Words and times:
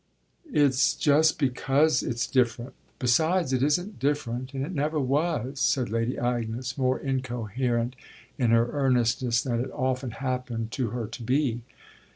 "It's 0.51 0.95
just 0.95 1.37
because 1.37 2.01
it's 2.01 2.25
different. 2.25 2.73
Besides, 2.97 3.53
it 3.53 3.61
isn't 3.61 3.99
different 3.99 4.51
and 4.55 4.65
it 4.65 4.71
never 4.73 4.99
was," 4.99 5.59
said 5.59 5.91
Lady 5.91 6.17
Agnes, 6.17 6.75
more 6.75 6.97
incoherent 6.99 7.95
in 8.35 8.49
her 8.49 8.71
earnestness 8.73 9.43
than 9.43 9.59
it 9.59 9.69
often 9.71 10.09
happened 10.09 10.71
to 10.71 10.89
her 10.89 11.05
to 11.05 11.21
be. 11.21 11.61